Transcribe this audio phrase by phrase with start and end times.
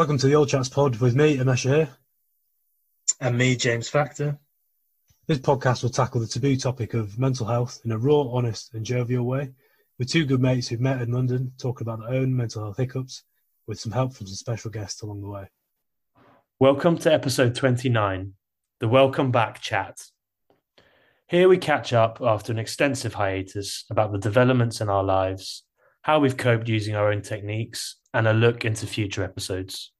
[0.00, 1.88] Welcome to the Old Chats Pod with me, Amesha here.
[3.20, 4.38] And me, James Factor.
[5.26, 8.82] This podcast will tackle the taboo topic of mental health in a raw, honest, and
[8.82, 9.50] jovial way,
[9.98, 13.24] with two good mates who've met in London talking about their own mental health hiccups,
[13.66, 15.50] with some help from some special guests along the way.
[16.58, 18.32] Welcome to episode 29,
[18.78, 20.00] the Welcome Back Chat.
[21.28, 25.64] Here we catch up after an extensive hiatus about the developments in our lives,
[26.00, 29.92] how we've coped using our own techniques, and a look into future episodes.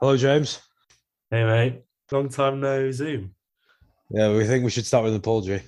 [0.00, 0.60] Hello, James.
[1.30, 1.82] Hey, mate.
[2.10, 3.34] Long time no Zoom.
[4.10, 5.60] Yeah, we think we should start with the poultry.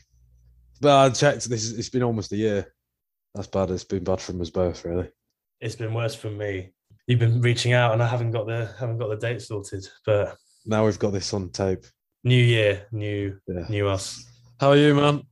[0.81, 1.51] But I checked.
[1.51, 2.73] This is, it's been almost a year.
[3.35, 3.71] That's bad.
[3.71, 5.11] It's been bad from us both, really.
[5.61, 6.73] It's been worse for me.
[7.11, 9.85] You've been reaching out, and I haven't got the haven't got the date sorted.
[10.07, 11.85] But Now we've got this on tape.
[12.23, 13.67] new year, new Yeah.
[13.69, 14.25] new us.
[14.61, 15.23] How are you, man?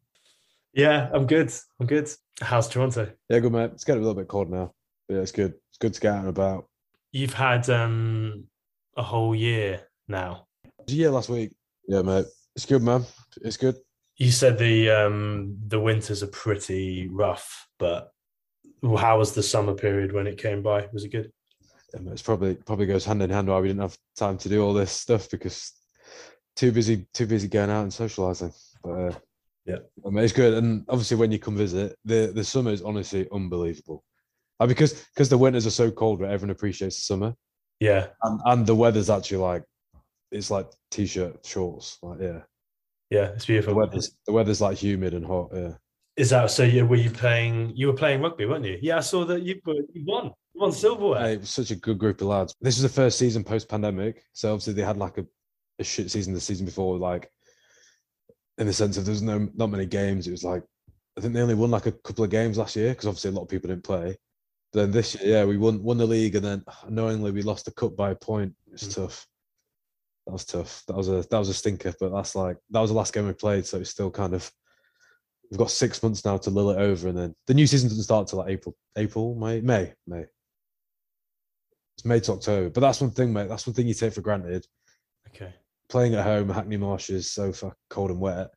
[0.73, 1.53] Yeah, I'm good.
[1.79, 2.11] I'm good.
[2.41, 3.13] How's Toronto?
[3.29, 3.71] Yeah, good, mate.
[3.75, 4.75] It's getting a little bit cold now.
[5.07, 5.55] But yeah, it's good.
[5.69, 6.67] It's good to get out and about.
[7.13, 8.49] You've had um
[8.97, 10.49] a whole year now.
[10.65, 11.53] It was a year last week.
[11.87, 12.27] Yeah, mate.
[12.57, 13.05] It's good, man.
[13.43, 13.77] It's good.
[14.17, 18.11] You said the um the winters are pretty rough, but
[18.83, 20.89] how was the summer period when it came by?
[20.93, 21.31] Was it good?
[21.95, 24.75] It's probably probably goes hand in hand why we didn't have time to do all
[24.75, 25.73] this stuff because
[26.57, 28.53] too busy too busy going out and socializing.
[28.83, 29.15] But uh,
[29.65, 29.79] Yeah.
[30.07, 30.55] I mean, it's good.
[30.55, 34.05] And obviously, when you come visit, the the summer is honestly unbelievable.
[34.61, 37.35] Uh, because because the winters are so cold, where everyone appreciates the summer,
[37.81, 39.63] Yeah, and and the weather's actually like
[40.31, 41.99] it's like t-shirt shorts.
[42.03, 42.41] Like yeah,
[43.11, 43.75] yeah, it's the beautiful.
[43.77, 45.51] weather's the weather's like humid and hot.
[45.55, 45.75] Yeah.
[46.17, 46.65] Is that so?
[46.65, 47.73] You were you playing?
[47.77, 48.79] You were playing rugby, weren't you?
[48.83, 50.33] Yeah, I saw that you were, you won.
[50.59, 51.21] Won silverware.
[51.21, 52.53] Hey, it was such a good group of lads.
[52.61, 54.25] This was the first season post pandemic.
[54.33, 55.27] So obviously they had like a,
[55.79, 57.31] a shit season the season before, like
[58.59, 60.27] in the sense of there's no not many games.
[60.27, 60.65] It was like
[61.17, 63.35] I think they only won like a couple of games last year because obviously a
[63.35, 64.17] lot of people didn't play.
[64.73, 67.71] Then this year, yeah, we won won the league and then knowingly we lost the
[67.71, 68.53] cup by a point.
[68.67, 68.95] It was Mm.
[68.97, 69.27] tough.
[70.27, 70.83] That was tough.
[70.89, 73.29] That was a that was a stinker, but that's like that was the last game
[73.29, 74.51] we played, so it's still kind of
[75.51, 78.03] we've got six months now to lull it over and then the new season doesn't
[78.05, 80.27] start till like April, April, May, May, May.
[81.99, 82.71] It's May to October.
[82.71, 83.49] But that's one thing, mate.
[83.49, 84.65] That's one thing you take for granted.
[85.35, 85.53] Okay.
[85.89, 88.51] Playing at home, Hackney Marsh is so fucking cold and wet.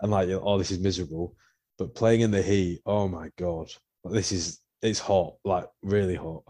[0.00, 1.34] And like, oh, this is miserable.
[1.76, 3.68] But playing in the heat, oh my God.
[4.04, 6.44] Like, this is, it's hot, like really hot.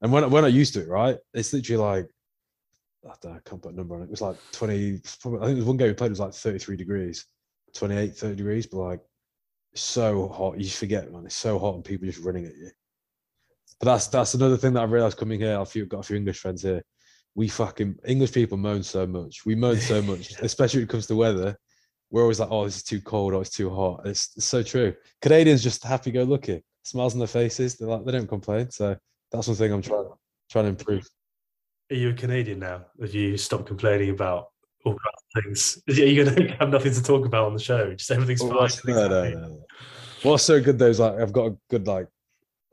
[0.00, 2.06] And when, when I used to it, right, it's literally like,
[3.04, 4.04] I, don't know, I can't put a number on it.
[4.06, 6.20] It was like 20, probably, I think it was one game we played, it was
[6.20, 7.26] like 33 degrees,
[7.74, 8.66] 28, 30 degrees.
[8.66, 9.00] But like,
[9.74, 10.58] so hot.
[10.58, 11.26] You forget, man.
[11.26, 12.70] It's so hot and people just running at you.
[13.80, 15.58] But that's that's another thing that I've realized coming here.
[15.58, 16.82] I've got a few English friends here.
[17.34, 19.44] We fucking English people moan so much.
[19.44, 21.56] We moan so much, especially when it comes to weather.
[22.10, 24.02] We're always like, oh, this is too cold or it's too hot.
[24.06, 24.94] It's, it's so true.
[25.20, 27.76] Canadians just happy go lucky, smiles on their faces.
[27.76, 28.70] They're like, they don't complain.
[28.70, 28.96] So
[29.32, 30.06] that's one thing I'm trying
[30.48, 31.06] trying to improve.
[31.90, 32.86] Are you a Canadian now?
[33.00, 34.48] Have you stopped complaining about
[34.84, 35.02] all kinds
[35.34, 35.82] of things?
[36.00, 37.92] Are you going to have nothing to talk about on the show?
[37.92, 38.94] Just everything's Well, fine.
[38.94, 39.64] no, no, no.
[40.22, 42.06] What's so good though is like I've got a good like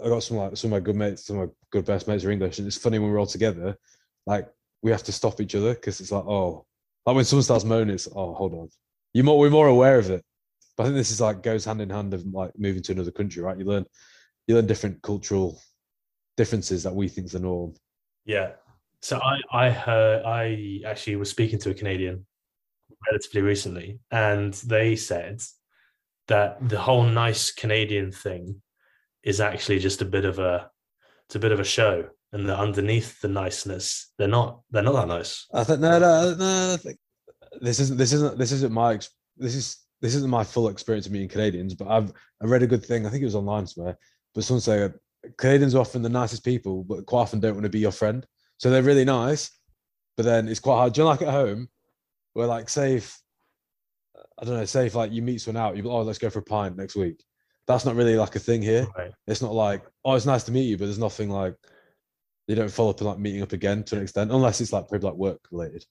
[0.03, 2.23] I got some like some of my good mates, some of my good best mates
[2.25, 3.77] are English, and it's funny when we're all together,
[4.25, 4.49] like
[4.81, 6.65] we have to stop each other because it's like oh,
[7.05, 8.69] like when someone starts moaning, it's oh hold on,
[9.13, 10.23] you more we're more aware of it.
[10.75, 13.11] But I think this is like goes hand in hand of like moving to another
[13.11, 13.57] country, right?
[13.57, 13.85] You learn
[14.47, 15.61] you learn different cultural
[16.35, 17.73] differences that we think is the norm.
[18.25, 18.53] Yeah.
[19.01, 22.25] So I I heard I actually was speaking to a Canadian
[23.11, 25.41] relatively recently, and they said
[26.27, 28.61] that the whole nice Canadian thing
[29.23, 30.69] is actually just a bit of a
[31.27, 34.93] it's a bit of a show, and that underneath the niceness, they're not they're not
[34.93, 35.47] that nice.
[35.53, 36.77] I think no, no, no.
[36.77, 36.97] Think
[37.61, 38.99] this isn't this isn't this isn't my
[39.37, 42.11] this is this isn't my full experience of meeting Canadians, but I've
[42.41, 43.05] I read a good thing.
[43.05, 43.97] I think it was online somewhere,
[44.35, 44.93] but someone said
[45.37, 48.25] Canadians are often the nicest people, but quite often don't want to be your friend.
[48.57, 49.49] So they're really nice,
[50.17, 50.93] but then it's quite hard.
[50.93, 51.69] Do you know, like at home,
[52.33, 53.17] where like say if
[54.39, 56.29] I don't know, say if like you meet someone out, you go, oh let's go
[56.29, 57.23] for a pint next week.
[57.67, 58.87] That's not really like a thing here.
[58.97, 59.11] Right.
[59.27, 61.55] It's not like oh it's nice to meet you, but there's nothing like
[62.47, 64.87] you don't follow up and like meeting up again to an extent, unless it's like
[64.89, 65.85] probably like work related.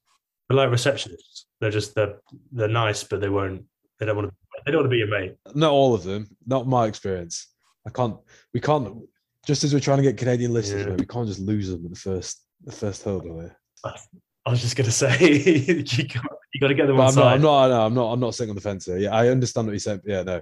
[0.49, 1.45] They're like receptionists.
[1.61, 2.17] They're just they're
[2.53, 3.65] they're nice, but they won't.
[3.99, 4.35] They don't want to.
[4.67, 5.37] They don't want to be your mate.
[5.55, 6.29] Not all of them.
[6.47, 7.49] Not my experience.
[7.87, 8.17] I can't.
[8.53, 8.99] We can't.
[9.47, 10.95] Just as we're trying to get Canadian listeners, Yeah.
[10.95, 13.57] we can't just lose them at the first the first hurdle here.
[14.45, 17.15] I was just gonna say you got, you got to get them But on I'm
[17.15, 17.33] not.
[17.35, 17.69] I'm not.
[17.71, 18.13] no, I'm not.
[18.13, 18.99] I'm not sitting on the fence here.
[18.99, 20.01] Yeah, I understand what you said.
[20.05, 20.41] Yeah, no.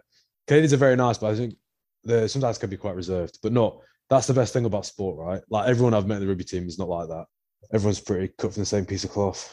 [0.51, 1.55] Canadians are very nice, but I think
[2.03, 3.39] they sometimes can be quite reserved.
[3.41, 3.79] But not.
[4.09, 5.41] That's the best thing about sport, right?
[5.49, 7.27] Like everyone I've met in the rugby team is not like that.
[7.73, 9.49] Everyone's pretty cut from the same piece of cloth.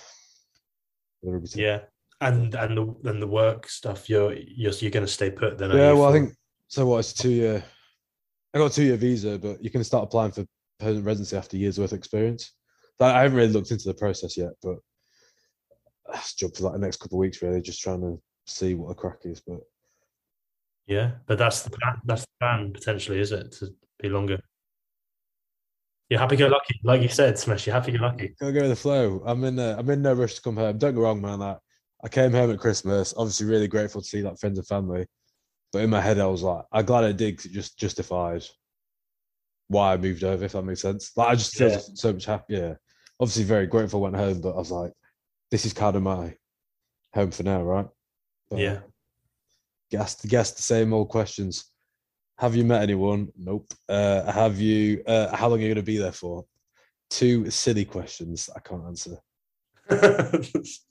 [1.21, 1.65] the rugby team.
[1.65, 1.81] Yeah,
[2.21, 4.09] and and the and the work stuff.
[4.09, 5.69] You're you're you're going to stay put then.
[5.69, 6.33] Yeah, well, I think
[6.67, 6.87] so.
[6.87, 7.63] What it's two year.
[8.55, 10.47] I got a two year visa, but you can start applying for
[10.79, 12.53] permanent residency after years worth of experience.
[12.99, 14.77] I haven't really looked into the process yet, but
[16.11, 18.89] that's job for like the next couple of weeks, really, just trying to see what
[18.89, 19.41] the crack is.
[19.45, 19.59] But
[20.87, 21.97] Yeah, but that's the plan.
[22.05, 23.51] That's the plan potentially, is it?
[23.53, 23.67] To
[23.99, 24.39] be longer.
[26.09, 27.67] You're happy go lucky, like you said, Smash.
[27.67, 28.33] You're happy go lucky.
[28.39, 29.21] gotta go with the flow.
[29.25, 29.59] I'm in.
[29.59, 30.77] Uh, I'm in no rush to come home.
[30.77, 31.39] Don't get wrong, man.
[31.39, 31.57] Like,
[32.03, 33.13] I came home at Christmas.
[33.17, 35.05] Obviously, really grateful to see like friends and family.
[35.73, 38.45] But in my head, I was like, I'm glad I did 'cause it just justified
[39.67, 40.45] why I moved over.
[40.45, 41.11] If that makes sense.
[41.17, 41.79] Like, I just feel Yeah.
[41.79, 42.79] so much happier.
[43.19, 43.99] Obviously, very grateful.
[43.99, 44.93] Went home, but I was like,
[45.51, 46.37] this is kind of my
[47.13, 47.87] home for now, right?
[48.49, 48.79] But Yeah.
[49.91, 51.71] Guess the same old questions.
[52.37, 53.29] Have you met anyone?
[53.37, 53.73] Nope.
[53.89, 55.03] Uh, have you?
[55.07, 56.45] Uh, how long are you going to be there for?
[57.09, 59.17] Two silly questions I can't answer.
[59.89, 60.83] just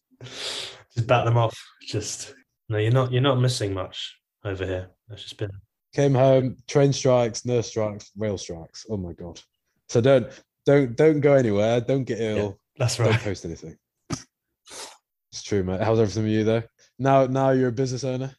[1.06, 1.56] bat them off.
[1.82, 2.34] Just
[2.68, 3.12] no, you're not.
[3.12, 4.88] You're not missing much over here.
[5.08, 5.50] That's just been.
[5.94, 8.86] Came home, train strikes, nurse strikes, rail strikes.
[8.90, 9.40] Oh my god!
[9.88, 10.28] So don't
[10.64, 11.80] don't don't go anywhere.
[11.80, 12.58] Don't get ill.
[12.76, 13.10] That's right.
[13.10, 13.76] Don't post anything.
[14.10, 15.80] It's true, mate.
[15.80, 16.62] How's everything with you though?
[16.98, 18.34] Now now you're a business owner.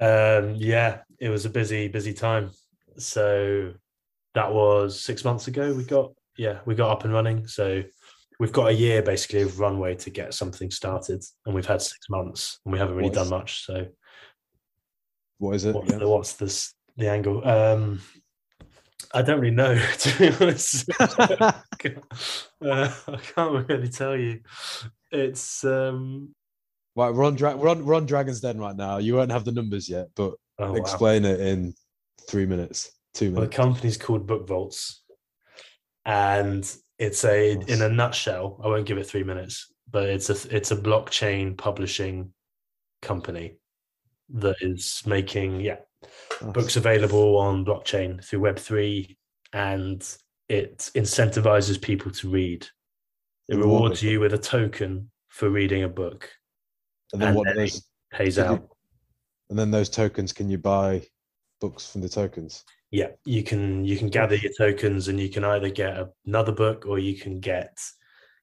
[0.00, 2.50] Um, yeah, it was a busy, busy time.
[2.96, 3.72] So
[4.34, 5.74] that was six months ago.
[5.74, 7.46] We got yeah, we got up and running.
[7.46, 7.82] So
[8.38, 12.08] we've got a year basically of runway to get something started, and we've had six
[12.08, 13.64] months, and we haven't really done much.
[13.66, 13.86] So
[15.38, 15.74] What is it?
[15.74, 16.00] what's again?
[16.00, 17.46] the what's this the angle?
[17.46, 18.00] Um,
[19.12, 20.88] I don't really know to be honest.
[20.98, 21.52] uh,
[22.62, 24.40] I can't really tell you.
[25.10, 26.34] It's um,
[26.96, 28.98] right, we're on, Dra- we're on we're on Dragon's Den right now.
[28.98, 30.74] You won't have the numbers yet, but oh, wow.
[30.74, 31.74] explain it in
[32.28, 33.56] three minutes, two Well, the minutes.
[33.56, 35.02] company's called Book Vaults,
[36.04, 38.60] and it's a in a nutshell.
[38.62, 42.32] I won't give it three minutes, but it's a it's a blockchain publishing
[43.02, 43.56] company
[44.34, 45.76] that is making yeah
[46.42, 46.52] Nice.
[46.52, 49.16] books available on blockchain through Web three,
[49.52, 50.02] and
[50.48, 52.66] it incentivizes people to read.
[53.48, 56.30] It rewards you with a token for reading a book.
[57.12, 58.68] And then and what then those Pays you- out.
[59.50, 61.06] and then those tokens can you buy
[61.60, 62.64] books from the tokens?
[62.92, 66.86] yeah you can you can gather your tokens and you can either get another book
[66.86, 67.78] or you can get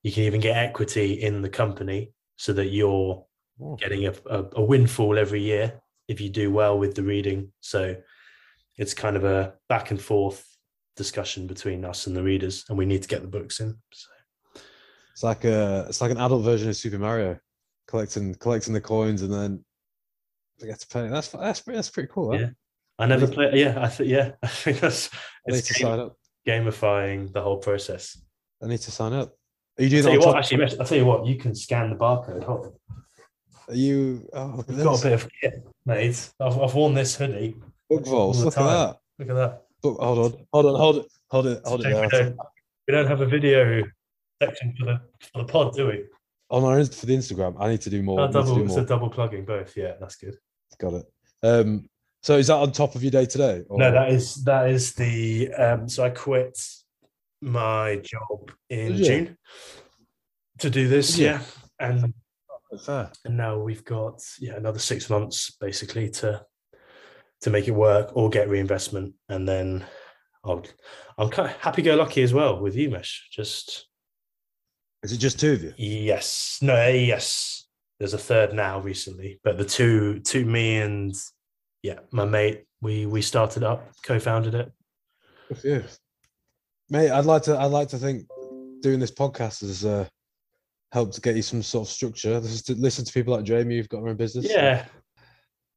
[0.04, 3.26] you can even get equity in the company so that you're
[3.60, 7.52] Oh, getting a, a, a windfall every year if you do well with the reading.
[7.60, 7.96] So
[8.78, 10.46] it's kind of a back and forth
[10.96, 14.10] discussion between us and the readers and we need to get the books in so.
[15.12, 17.40] It's like a it's like an adult version of Super Mario,
[17.88, 19.64] collecting collecting the coins and then
[20.60, 21.08] get to pay.
[21.08, 22.32] That's that's pretty, that's pretty cool.
[22.34, 22.40] Huh?
[22.40, 22.50] Yeah.
[23.00, 23.36] i never Really?
[23.36, 25.10] play yeah i think yeah i think that's
[25.48, 26.18] I need it's to game- sign up.
[26.48, 28.20] gamifying the whole process
[28.64, 29.36] I need to sign up.
[29.78, 31.92] Are you I'll tell that you what, actually, I'll tell you what, you can scan
[31.92, 32.44] the barcode.
[32.44, 32.74] Hold on.
[33.68, 34.28] Are you?
[34.34, 35.02] Oh, look at We've got this.
[35.02, 36.30] a bit of kit, mate.
[36.40, 37.56] I've, I've worn this hoodie.
[37.88, 38.40] book vaults.
[38.40, 38.98] Look at that.
[39.20, 39.62] Look at that.
[39.84, 41.88] Book, hold on, hold on, hold it, hold it, hold it.
[42.02, 42.38] we, don't,
[42.88, 43.84] we don't have a video
[44.42, 45.02] section for the
[45.32, 46.06] for the pod, do we?
[46.50, 48.22] On our for the Instagram, I need to do more.
[48.22, 49.76] Need to double, do it's a double plugging both.
[49.76, 50.38] Yeah, that's good.
[50.80, 51.06] Got it.
[51.44, 51.90] Um,
[52.24, 53.64] so is that on top of your day today?
[53.70, 56.60] Or- No, that is that is the um so I quit
[57.42, 58.98] my job in?
[58.98, 59.38] June
[60.60, 61.26] to do this, you?
[61.26, 61.42] yeah.
[61.80, 62.14] And
[62.86, 63.12] fair.
[63.26, 66.44] and now we've got yeah another six months basically to
[67.42, 69.86] to make it work or get reinvestment and then
[70.44, 70.66] I'll
[71.18, 73.88] I'm kind of happy go lucky as well with you Mesh just
[75.08, 75.74] Is it just two of you?
[75.78, 77.66] yes no yes
[77.98, 81.16] there's a third now recently but the two two me and
[81.82, 84.70] yeah my mate we we started up co-founded it
[85.64, 85.84] you.
[86.90, 87.58] Mate, I'd like to.
[87.58, 88.28] I'd like to think
[88.82, 90.06] doing this podcast has uh,
[90.92, 92.40] helped to get you some sort of structure.
[92.42, 94.46] This is to listen to people like Jamie You've got your own business.
[94.50, 94.86] yeah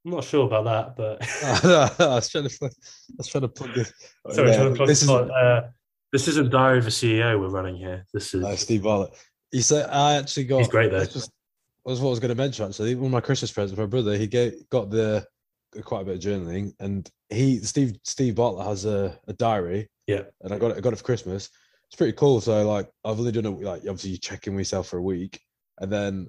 [0.04, 2.58] I'm not sure about that but I was trying to.
[2.64, 2.68] I
[3.16, 3.92] was trying to plug this.
[4.32, 5.68] sorry Yeah, trying to plug this this is uh,
[6.12, 9.12] this isn't Diary of a CEO we're running here this is uh, Steve Bartlett.
[9.50, 10.58] He said I actually got.
[10.58, 11.00] He's great, though.
[11.00, 11.30] that's Just,
[11.84, 12.94] was what I was going to mention actually.
[12.94, 14.16] One of my Christmas presents for my brother.
[14.16, 15.26] He gave, got the
[15.84, 19.88] quite a bit of journaling, and he Steve Steve Bartlett has a, a diary.
[20.06, 20.22] Yeah.
[20.42, 20.76] and I got it.
[20.76, 21.50] I got it for Christmas.
[21.88, 22.40] It's pretty cool.
[22.40, 23.62] So like, I've only done it.
[23.62, 25.40] Like, obviously, you check in with yourself for a week,
[25.78, 26.28] and then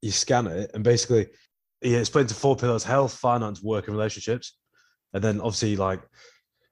[0.00, 1.28] you scan it, and basically,
[1.80, 4.56] yeah, it's split into four pillars: health, finance, work, and relationships.
[5.14, 6.00] And then obviously, like,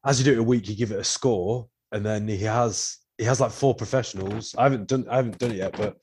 [0.04, 2.98] as you do it a week, you give it a score, and then he has
[3.18, 4.54] he has like four professionals.
[4.56, 5.96] I haven't done I haven't done it yet, but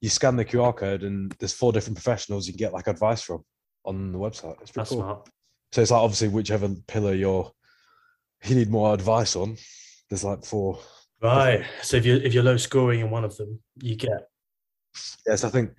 [0.00, 3.22] you scan the QR code, and there's four different professionals you can get like advice
[3.22, 3.44] from
[3.84, 4.60] on the website.
[4.62, 4.98] It's pretty that's cool.
[5.00, 5.28] smart
[5.72, 7.50] So it's like obviously whichever pillar you're
[8.44, 9.56] you need more advice on.
[10.08, 10.78] There's like four.
[11.20, 11.64] Right.
[11.82, 14.28] So if you if you're low scoring in one of them, you get
[15.26, 15.72] Yes, I think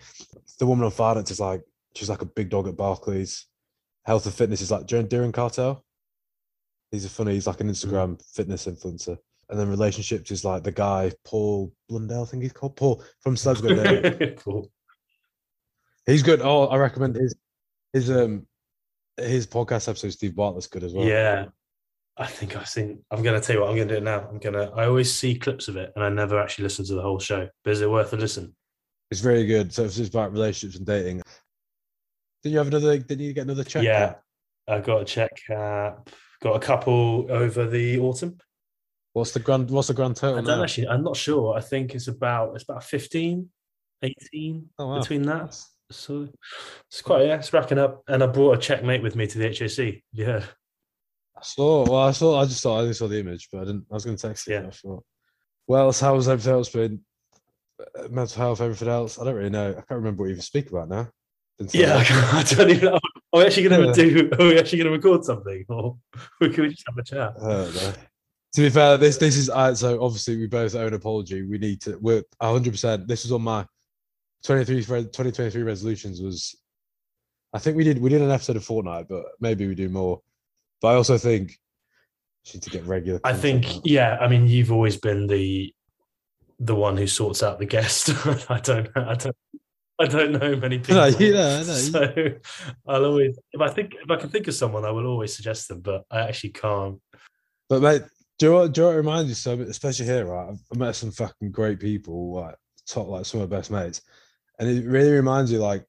[0.59, 1.63] the woman on finance is like
[1.95, 3.45] she's like a big dog at Barclays.
[4.05, 5.83] Health and fitness is like Darren Cartel.
[6.91, 7.33] He's a funny.
[7.33, 8.21] He's like an Instagram hmm.
[8.33, 9.17] fitness influencer.
[9.49, 12.19] And then relationships is like the guy Paul Brunson.
[12.19, 14.35] I think he's called Paul from Celebs Go Dating.
[14.37, 14.71] cool.
[16.05, 16.41] He's good.
[16.41, 17.35] Oh, I recommend his
[17.91, 18.47] his um
[19.17, 20.11] his podcast episode.
[20.11, 21.05] Steve Bartlett's good as well.
[21.05, 21.45] Yeah.
[22.15, 23.03] I think I've seen.
[23.09, 24.27] I'm going to tell you what I'm going to do now.
[24.29, 24.71] I'm going to.
[24.75, 27.49] I always see clips of it, and I never actually listen to the whole show.
[27.63, 28.55] But is it worth a listen?
[29.13, 29.71] it's very good.
[29.71, 31.21] So it's just about relationships and dating.
[32.41, 32.97] Did you have another?
[32.97, 33.83] Did you get another check?
[33.83, 34.15] yeah,
[34.67, 36.09] I got a check cap.
[36.41, 38.37] Got a couple over the autumn.
[39.13, 39.69] What's the grand?
[39.69, 40.39] What's the grand total?
[40.39, 40.63] I don't now?
[40.63, 40.87] actually.
[40.87, 41.55] I'm not sure.
[41.55, 42.55] I think it's about.
[42.55, 43.47] It's about 15,
[44.01, 44.99] 18 Oh, wow.
[44.99, 45.57] between that.
[45.91, 46.27] So
[46.89, 48.03] it's quite yeah, it's racking up.
[48.07, 50.01] And I brought a checkmate with me to the HAC.
[50.11, 50.43] Yeah.
[51.37, 51.83] I saw.
[51.85, 52.39] Well, I saw.
[52.41, 52.77] I just saw.
[52.77, 53.85] I only saw the image, but I didn't.
[53.91, 54.55] I was going to text you.
[54.55, 54.67] Yeah.
[54.67, 55.03] I thought.
[55.67, 57.01] Well, how's everything else been?
[57.79, 59.19] Uh, Mental health, everything else.
[59.19, 59.69] I don't really know.
[59.69, 61.09] I can't remember what you even speak about now.
[61.71, 62.03] Yeah, long.
[62.09, 62.99] I don't even know.
[63.31, 63.93] Are we actually going Yeah.
[63.93, 64.29] to do?
[64.39, 65.97] Are we actually going to record something, or
[66.41, 67.33] we can we just have a chat?
[68.55, 68.69] I don't know.
[68.69, 71.43] To be fair, this this is uh, so obviously we both owe an apology.
[71.43, 71.97] We need to.
[71.99, 73.07] We're hundred percent.
[73.07, 73.65] This was on my
[74.43, 76.21] 23 2023 resolutions.
[76.21, 76.55] Was
[77.53, 80.21] I think we did we did an episode of fortnight, but maybe we do more.
[80.81, 81.57] But I also think
[82.53, 83.19] need to get regular.
[83.23, 83.81] I think out.
[83.85, 84.17] yeah.
[84.19, 85.73] I mean, you've always been the
[86.59, 88.09] the one who sorts out the guest.
[88.49, 88.89] I don't.
[88.95, 89.35] I don't.
[89.99, 90.95] I don't know many people.
[90.95, 91.63] No, I know.
[91.63, 92.27] So
[92.87, 95.67] I'll always, if I think, if I can think of someone, I will always suggest
[95.67, 95.81] them.
[95.81, 96.99] But I actually can't.
[97.69, 98.01] But mate,
[98.43, 100.49] do you know what, do you know what it reminds you so especially here, right?
[100.49, 104.01] I've- met some fucking great people, like top like some of my best mates.
[104.59, 105.85] And it really reminds you like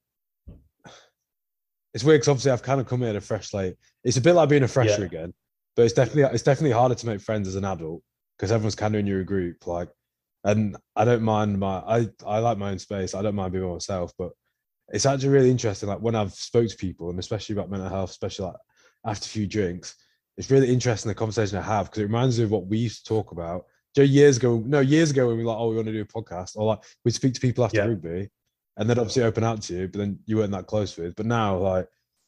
[1.92, 3.74] it's weird because obviously I've kind of come in at a fresh slate.
[4.04, 5.06] It's a bit like being a fresher Yeah.
[5.06, 5.34] again,
[5.74, 8.02] but it's definitely it's definitely harder to make friends as an adult
[8.38, 9.66] because everyone's kind of in your group.
[9.66, 9.88] Like,
[10.44, 13.16] and I don't mind my I I like my own space.
[13.16, 14.30] I don't mind being by myself, but
[14.90, 15.88] it's actually really interesting.
[15.88, 18.56] Like when I've spoke to people, and especially about mental health, especially like
[19.04, 19.96] after a few drinks,
[20.36, 23.04] it's really interesting the conversation I have because it reminds me of what we used
[23.04, 23.64] to talk about.
[23.94, 26.00] Joe, years ago, no, years ago when we were like, oh, we want to do
[26.02, 27.86] a podcast, or like we'd speak to people after Yeah.
[27.86, 28.28] rugby,
[28.76, 31.14] and they'd obviously open out to you, but then you weren't that close with.
[31.14, 31.86] But now, like,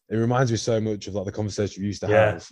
[0.09, 2.33] it reminds me so much of like the conversation we used to Yeah.
[2.33, 2.49] have.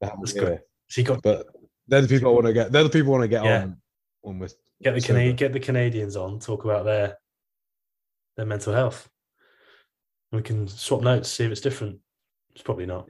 [0.00, 0.60] That's good.
[0.96, 1.46] You got But
[1.86, 2.72] they're the people I want to get.
[2.72, 3.62] They're the people I want to get Yeah.
[3.62, 3.80] on
[4.24, 4.56] on with.
[4.82, 7.16] get the So Cana- get the Canadians on, talk about their
[8.36, 9.08] their mental health.
[10.32, 12.00] We can swap notes, see if it's different.
[12.54, 13.08] It's probably not.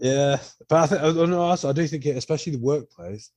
[0.00, 0.38] Yeah,
[0.68, 1.42] but I think I don't know.
[1.42, 3.30] also, I do think it, especially the workplace.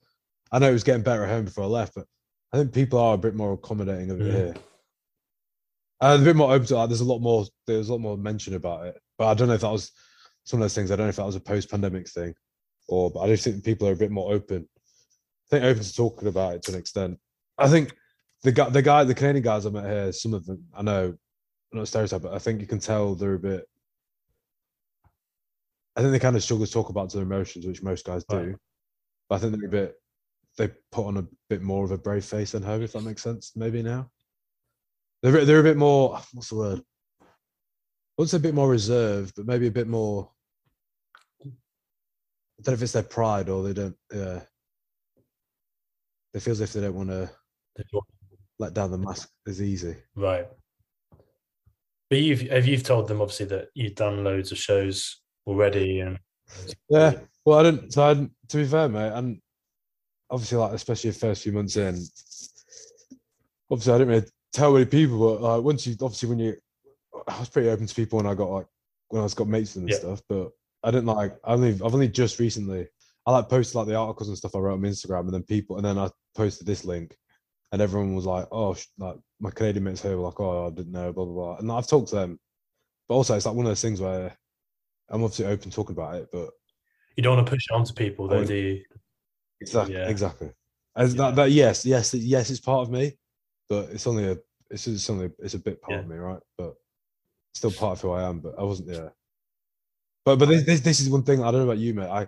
[0.51, 2.05] I know it was getting better at home before I left, but
[2.53, 4.31] I think people are a bit more accommodating over Mm.
[4.31, 4.53] here.
[6.01, 8.17] And a bit more open to like, there's a lot more there's a lot more
[8.17, 8.97] mention about it.
[9.17, 9.91] But I don't know if that was
[10.45, 10.91] some of those things.
[10.91, 12.33] I don't know if that was a post pandemic thing
[12.87, 14.67] or but I just think people are a bit more open.
[14.77, 17.19] I think open to talking about it to an extent.
[17.57, 17.93] I think
[18.43, 21.17] the guy the guy the Canadian guys I met here, some of them I know
[21.71, 23.67] not a stereotype, but I think you can tell they're a bit
[25.95, 28.37] I think they kind of struggle to talk about their emotions, which most guys do.
[28.37, 28.55] Right.
[29.29, 29.95] But I think they're a bit
[30.57, 33.23] they put on a bit more of a brave face than her, if that makes
[33.23, 33.53] sense.
[33.55, 34.11] Maybe now.
[35.21, 36.83] They're a- they're a bit more what's the word?
[37.21, 37.25] I
[38.17, 40.31] would say a bit more reserved, but maybe a bit more.
[41.43, 41.49] I
[42.61, 43.97] don't know if it's their pride or they don't.
[44.11, 44.43] Yeah,
[46.33, 47.29] it feels as if they don't want to
[48.59, 49.95] let down the mask as easy.
[50.15, 50.47] Right.
[52.09, 56.19] But you've have you've told them obviously that you've done loads of shows already and
[56.89, 57.13] Yeah.
[57.45, 57.91] Well, I didn't.
[57.91, 59.41] So I didn't, to be fair, mate, and
[60.29, 61.95] obviously, like especially the first few months in,
[63.69, 66.55] obviously I didn't really tell many people, but like once you obviously when you,
[67.27, 68.67] I was pretty open to people when I got like
[69.09, 69.97] when I was got mates and Yeah.
[69.97, 70.51] stuff, but
[70.83, 71.37] I didn't like.
[71.43, 72.87] I only I've only just recently.
[73.25, 75.77] I like posted like the articles and stuff I wrote on Instagram, and then people,
[75.77, 77.15] and then I posted this link,
[77.71, 80.69] and everyone was like, "Oh, sh- like my Canadian mates here were like, oh, I
[80.71, 82.39] didn't know, blah blah blah," and I've talked to them,
[83.07, 84.35] but also it's like one of those things where
[85.09, 86.49] I'm obviously open talking about it, but
[87.15, 88.83] you don't want to push it onto people, though, do you?
[89.61, 89.95] Exactly.
[89.95, 90.09] Yeah.
[90.09, 90.51] Exactly.
[90.95, 91.23] As Yeah.
[91.23, 93.13] that, that, yes, yes, yes, it's part of me,
[93.69, 94.37] but it's only a,
[94.69, 96.41] it's only, it's a bit part of me, right?
[96.57, 96.75] But
[97.53, 98.39] still part of who I am.
[98.39, 99.13] But I wasn't there.
[100.25, 102.07] But but this, this this is one thing I don't know about you, mate.
[102.07, 102.21] I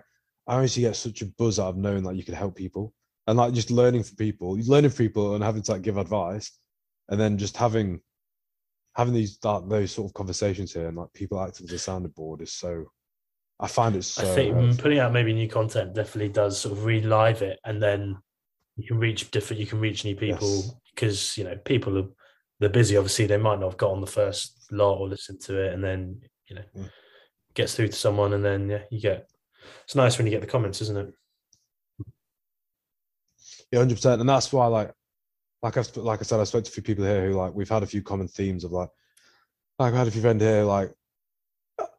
[0.46, 2.94] I honestly get such a buzz out of knowing that you can help people
[3.26, 6.58] and like just learning from people, learning from people and having to like give advice,
[7.08, 8.00] and then just having
[8.96, 12.12] having these like, those sort of conversations here and like people acting as a sounding
[12.12, 12.86] board is so.
[13.60, 14.22] I find it so.
[14.22, 14.82] I think helpful.
[14.82, 18.16] putting out maybe new content definitely does sort of relive it, and then
[18.76, 19.60] you can reach different.
[19.60, 20.74] You can reach new people Yes.
[20.94, 22.08] because you know people are
[22.58, 22.96] they're busy.
[22.96, 25.82] Obviously, they might not have got on the first lot or listened to it, and
[25.84, 26.90] then you know Mm.
[27.54, 29.28] gets through to someone, and then yeah, you get.
[29.84, 31.14] It's nice when you get the comments, isn't it?
[33.72, 34.92] Yeah, hundred percent, and that's why like
[35.62, 37.68] like I've like I said, I spoke to a few people here who like we've
[37.68, 38.88] had a few common themes of like
[39.78, 40.92] like I had a few friends here like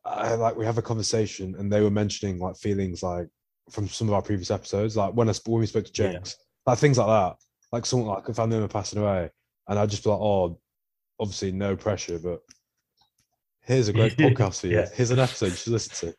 [0.06, 3.28] I, like we have a conversation and they were mentioning like feelings like
[3.70, 6.20] from some of our previous episodes, like when I when we spoke to Yeah.
[6.66, 7.36] Like things like that,
[7.72, 9.30] like someone like a family member passing away,
[9.68, 10.60] and I'd just be like, oh,
[11.20, 12.42] obviously no pressure, but
[13.62, 14.78] here's a great podcast for you.
[14.78, 14.90] Yeah.
[14.94, 16.16] Here's an episode you should listen to.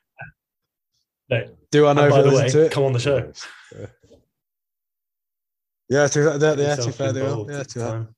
[1.31, 2.73] No, Do I know if the listen way, to it?
[2.73, 3.33] come on the show.
[5.89, 7.47] Yeah, to, yeah, yeah, to fair, they will.
[7.51, 7.91] Yeah, to fair.
[7.91, 8.09] time.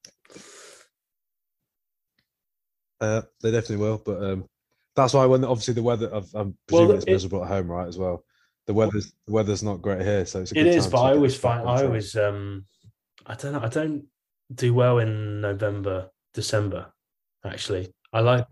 [3.00, 4.44] Uh, they definitely will, but um,
[4.96, 7.86] that's why when obviously the weather, of, I'm Well, it's it- miserable at home, right?
[7.88, 8.24] As well,
[8.66, 11.36] the weather's the weather's not great here, so it's a It is, but I always
[11.36, 12.66] find I always um
[13.26, 14.04] I don't know I don't
[14.54, 16.92] do well in November December
[17.44, 18.46] actually I like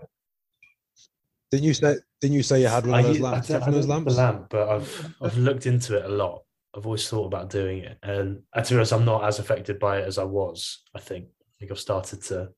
[1.50, 1.96] Didn't you say?
[2.20, 3.48] Didn't you say you had one of those I lamps?
[3.48, 4.14] Have one I those lamps?
[4.14, 6.42] the lamp but I've I've looked into it a lot
[6.76, 9.78] I've always thought about doing it and uh, to be honest I'm not as affected
[9.78, 12.50] by it as I was I think I think I've started to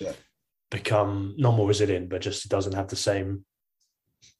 [0.00, 0.12] Yeah.
[0.70, 3.44] become not more resilient but just doesn't have the same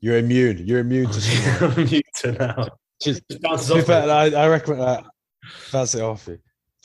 [0.00, 0.66] You're immune.
[0.66, 1.78] You're immune to sunlight.
[1.78, 2.68] I'm used to now
[3.02, 4.10] Just- Just to be off fair.
[4.10, 5.04] I, I recommend that.
[5.72, 6.38] That's it off you.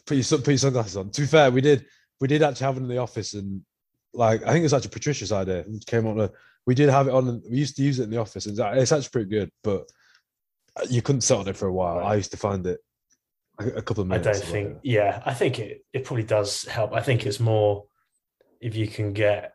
[0.05, 1.09] Put your put your sunglasses on.
[1.11, 1.85] To be fair, we did
[2.19, 3.61] we did actually have it in the office, and
[4.13, 5.59] like I think it's was actually Patricia's idea.
[5.59, 6.19] It came on.
[6.21, 6.31] A,
[6.65, 7.41] we did have it on.
[7.51, 9.51] We used to use it in the office, and it's it's actually pretty good.
[9.63, 9.87] But
[10.89, 11.99] you couldn't sit on it for a while.
[12.05, 12.79] I used to find it
[13.59, 14.27] a, a couple of minutes.
[14.27, 14.69] I don't think.
[14.75, 16.93] like, Yeah, I think it it probably does help.
[16.93, 17.85] I think it's more
[18.61, 19.53] if you can get.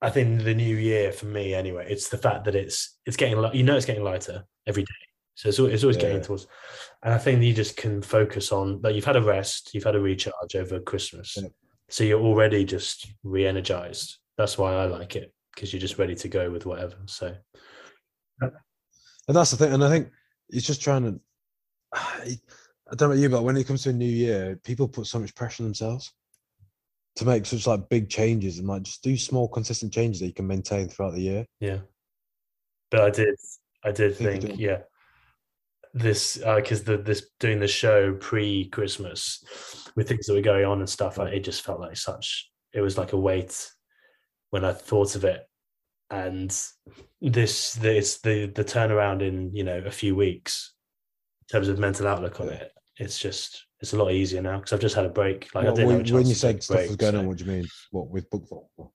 [0.00, 1.86] I think the new year for me anyway.
[1.88, 4.94] It's the fact that it's it's getting li- you know it's getting lighter every day,
[5.34, 6.46] so it's always, it's always getting towards.
[7.04, 8.94] And I think you just can focus on that.
[8.94, 11.48] You've had a rest, you've had a recharge over Christmas, Yeah.
[11.88, 14.18] so you're already just re-energized.
[14.38, 16.96] That's why I like it because you're just ready to go with whatever.
[17.06, 17.34] So
[18.42, 18.48] uh,
[19.28, 19.72] and that's the thing.
[19.72, 20.10] And I think
[20.48, 21.20] it's just trying to.
[22.90, 25.06] I don't know about you, but when it comes to a new year, people put
[25.06, 26.12] so much pressure on themselves
[27.16, 30.34] to make such like big changes and like just do small, consistent changes that you
[30.34, 31.46] can maintain throughout the year.
[31.60, 31.78] Yeah,
[32.90, 33.34] but I did.
[33.84, 34.80] I did Think think, yeah,
[35.94, 39.44] this uh, because the this doing the show pre Christmas
[39.96, 41.18] with things that were going on and stuff.
[41.18, 42.50] I, it just felt like such.
[42.72, 43.70] It was like a weight
[44.50, 45.46] when I thought of it,
[46.12, 46.56] and
[47.20, 50.74] this this the the turnaround in you know a few weeks
[51.42, 52.70] in terms of mental outlook on it.
[52.98, 55.52] It's just it's a lot easier now because I've just had a break.
[55.54, 57.26] Like I didn't when, when you to take said stuff break, was going so- on,
[57.26, 57.66] what do you mean?
[57.90, 58.92] What with book football?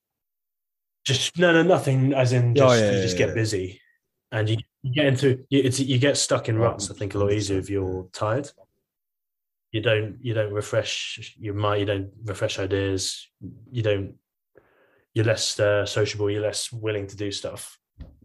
[1.06, 2.14] just no, no, nothing.
[2.14, 3.34] As in, Oh, yeah, you just yeah, get yeah.
[3.34, 3.82] busy,
[4.32, 6.90] and you, you get into you, it's you get stuck in ruts.
[6.90, 8.52] Oh, I think a lot easier if you're tired.
[9.72, 11.80] You don't you don't refresh your mind.
[11.80, 13.28] You don't refresh ideas.
[13.72, 14.16] You don't.
[15.18, 16.30] You're less uh, sociable.
[16.30, 17.80] You're less willing to do stuff,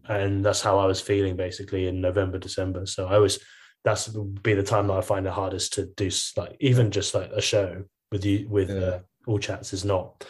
[0.09, 2.85] and that's how I was feeling basically in November, December.
[2.85, 3.39] So I was.
[3.85, 6.11] That's be the time that I find it hardest to do.
[6.37, 8.77] Like even just like a show with you with Yeah.
[8.77, 10.23] uh, all chats is not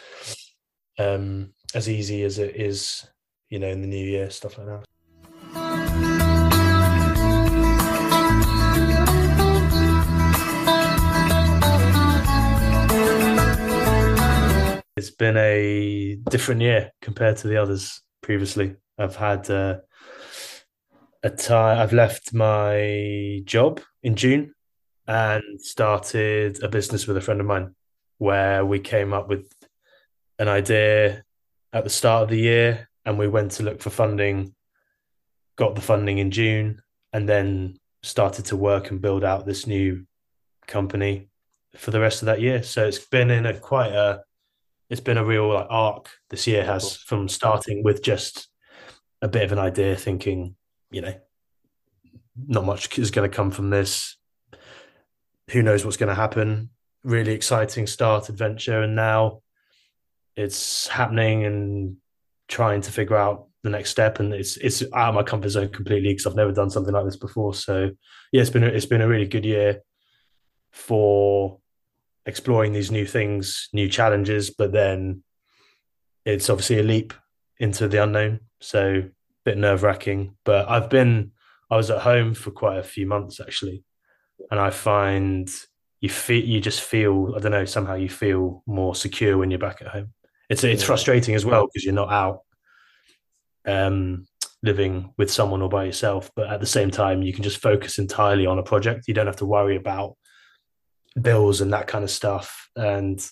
[0.99, 3.05] um as easy as it is
[3.49, 4.85] you know in the new year stuff like that
[15.03, 18.77] it's been a different year compared to the others previously.
[18.97, 19.79] I've had uh,
[21.23, 24.53] a time i've left my job in june
[25.07, 27.73] and started a business with a friend of mine
[28.17, 29.49] where we came up with
[30.37, 31.23] an idea
[31.71, 34.53] at the start of the year and we went to look for funding
[35.55, 36.81] got the funding in june
[37.13, 40.05] and then started to work and build out this new
[40.67, 41.29] company
[41.75, 42.63] for the rest of that year.
[42.63, 44.23] So it's been in a quite a
[44.89, 48.49] it's been a real like arc this year has from starting with just
[49.21, 50.55] a bit of an idea thinking
[50.91, 51.13] you know
[52.35, 54.17] not much is going to come from this.
[55.51, 56.69] Who knows what's going to happen?
[57.03, 59.41] Really exciting start adventure and now
[60.35, 61.97] it's happening and
[62.47, 65.69] trying to figure out the next step and it's it's out of my comfort zone
[65.69, 67.53] completely because I've never done something like this before.
[67.53, 67.91] So
[68.31, 69.81] yeah it's been a, it's been a really good year
[70.71, 71.59] for
[72.25, 75.21] exploring these new things new challenges but then
[76.25, 77.13] it's obviously a leap
[77.59, 78.39] into the unknown.
[78.59, 79.09] So a
[79.45, 80.35] bit nerve-wracking.
[80.45, 81.31] But I've been
[81.69, 83.83] I was at home for quite a few months actually
[84.51, 85.49] and I find
[86.01, 89.59] you feel you just feel I don't know somehow you feel more secure when you're
[89.59, 90.13] back at home.
[90.49, 92.41] It's it's frustrating as well because you're not out
[93.65, 94.27] um
[94.61, 97.97] living with someone or by yourself but at the same time you can just focus
[97.97, 99.07] entirely on a project.
[99.07, 100.15] You don't have to worry about
[101.21, 103.29] bills and that kind of stuff and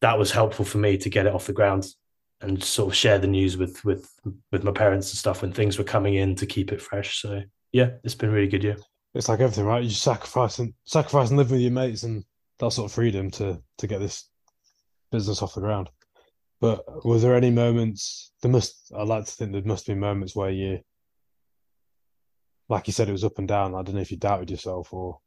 [0.00, 1.86] that was helpful for me to get it off the ground
[2.40, 4.10] and sort of share the news with with
[4.52, 7.42] with my parents and stuff when things were coming in to keep it fresh so
[7.72, 8.76] yeah it's been really good year
[9.14, 9.82] It's like everything, right?
[9.82, 12.24] You sacrifice and sacrifice and live with your mates and
[12.58, 14.28] that sort of freedom to to get this
[15.10, 15.90] business off the ground.
[16.60, 18.32] But was there any moments?
[18.42, 18.92] There must.
[18.94, 20.80] I like to think there must be moments where you,
[22.68, 23.74] like you said, it was up and down.
[23.74, 25.18] I don't know if you doubted yourself or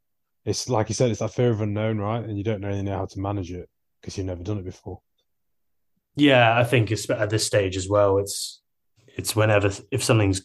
[0.44, 2.24] it's like you said, it's that fear of unknown, right?
[2.24, 3.68] And you don't really know how to manage it
[4.00, 5.00] because you've never done it before.
[6.16, 8.18] Yeah, I think it's at this stage as well.
[8.18, 8.60] It's
[9.16, 10.42] it's whenever if something's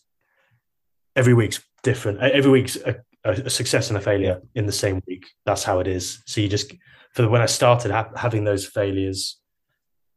[1.16, 2.20] every week's different.
[2.20, 5.26] Every week's a, a success and a failure in the same week.
[5.46, 6.22] That's how it is.
[6.26, 6.74] So you just
[7.14, 9.40] for when I started ha- having those failures,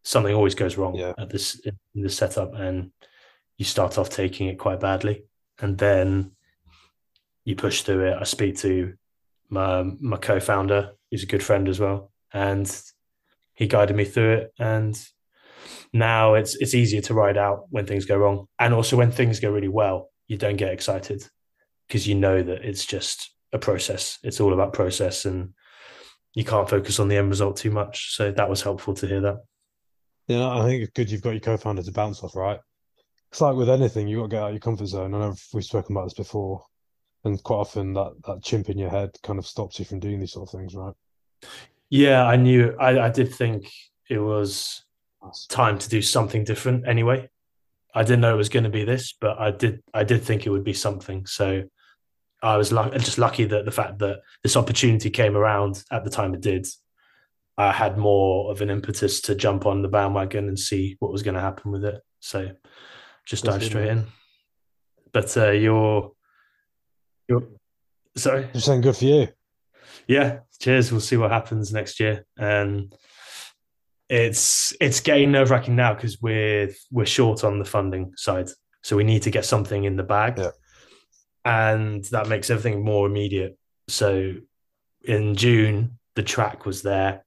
[0.04, 1.14] something always goes wrong Yeah.
[1.18, 1.60] at this
[1.94, 2.92] in the setup, and
[3.56, 5.24] you start off taking it quite badly,
[5.58, 6.32] and then
[7.44, 8.16] you push through it.
[8.20, 8.94] I speak to
[9.50, 12.82] my my co-founder, who's a good friend as well, and
[13.54, 14.52] he guided me through it.
[14.58, 14.98] And
[15.92, 19.40] now it's it's easier to ride out when things go wrong, and also when things
[19.40, 21.26] go really well, you don't get excited
[21.86, 24.18] because you know that it's just a process.
[24.22, 25.54] It's all about process, and
[26.34, 28.14] you can't focus on the end result too much.
[28.14, 29.38] So that was helpful to hear that.
[30.28, 32.60] Yeah, I think it's good you've got your co-founder to bounce off, right?
[33.32, 35.14] It's like with anything, you've got to get out of your comfort zone.
[35.14, 36.64] I know we've spoken about this before,
[37.24, 40.20] and quite often that that chimp in your head kind of stops you from doing
[40.20, 40.94] these sort of things, right?
[41.88, 42.76] Yeah, I knew.
[42.78, 43.70] I, I did think
[44.08, 44.84] it was
[45.48, 46.86] time to do something different.
[46.86, 47.28] Anyway,
[47.94, 49.82] I didn't know it was going to be this, but I did.
[49.92, 51.26] I did think it would be something.
[51.26, 51.64] So
[52.42, 56.10] I was luck- just lucky that the fact that this opportunity came around at the
[56.10, 56.66] time it did.
[57.58, 61.22] I had more of an impetus to jump on the bandwagon and see what was
[61.22, 62.00] going to happen with it.
[62.20, 62.52] So
[63.26, 64.06] just dive straight in.
[65.12, 66.12] But uh, you're,
[67.30, 67.48] you're
[68.16, 68.48] sorry.
[68.52, 69.28] Just saying, good for you.
[70.06, 70.92] yeah cheers.
[70.92, 72.26] We'll see what happens next year.
[72.38, 72.94] And
[74.08, 78.50] it's it's getting nerve wracking now because we're we're short on the funding side.
[78.82, 80.38] So we need to get something in the bag.
[80.38, 80.50] Yeah.
[81.44, 83.58] and that makes everything more immediate.
[83.88, 84.34] So
[85.02, 87.24] in june the track was there.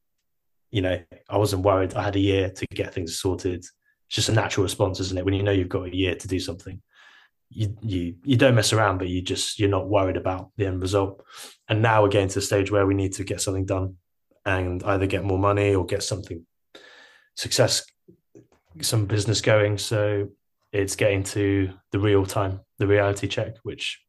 [0.71, 1.95] You know i wasn't worried.
[1.95, 3.59] I had a year to get things sorted.
[3.59, 3.71] It's
[4.09, 5.25] just a natural response isn't it?
[5.25, 6.81] When you know you've got a year to do something
[7.55, 10.81] you you you don't mess around but you just you're not worried about the end
[10.81, 11.23] result
[11.69, 13.95] and now we're getting to the stage where we need to get something done
[14.45, 16.45] and either get more money or get something
[17.35, 17.83] success
[18.81, 20.27] some business going so
[20.71, 24.01] it's getting to the real time the reality check which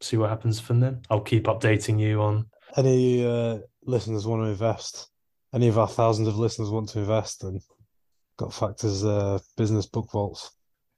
[0.00, 4.48] see what happens from then i'll keep updating you on Any uh, listeners want to
[4.48, 5.08] invest?
[5.52, 7.60] Any of our thousands of listeners want to invest and
[8.36, 10.50] got factors uh, business book vaults.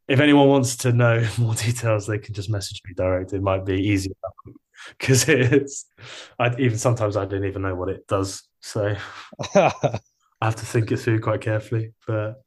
[0.08, 3.64] If anyone wants to know more details they can just message me direct it might
[3.64, 4.14] be easier
[4.98, 5.86] because it's
[6.38, 8.94] i even sometimes i don't even know what it does so
[9.54, 9.80] i
[10.40, 12.42] have to think it through quite carefully but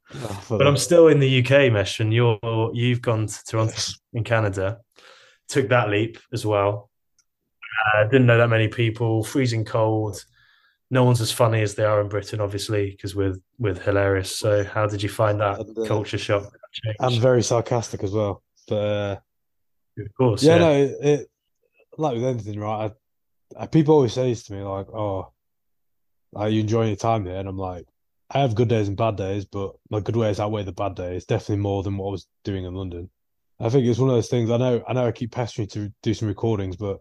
[0.50, 2.40] but I'm still in the UK, Mesh, and you're
[2.74, 3.76] you've gone to Toronto
[4.14, 4.80] in Canada.
[5.48, 6.90] Took that leap as well.
[7.94, 9.24] Uh, didn't know that many people.
[9.24, 10.24] Freezing cold.
[10.92, 14.36] No one's as funny as they are in Britain, obviously, because we're we're hilarious.
[14.36, 16.54] So, how did you find that And, uh, culture shock?
[17.00, 18.44] and very sarcastic as well.
[18.68, 19.18] But uh,
[20.00, 20.60] of course, yeah, yeah.
[20.60, 21.28] no, it, it
[21.98, 22.92] like with anything, right?
[23.58, 25.32] I, I, people always say this to me, like, "Oh,
[26.36, 27.86] are you enjoying your time here?" And I'm like,
[28.30, 31.26] I have good days and bad days, but my good days outweigh the bad days.
[31.26, 33.10] Definitely more than what I was doing in London.
[33.60, 34.52] I think it's one of those things.
[34.52, 37.00] I know, I know, I keep pestering you to do some recordings, but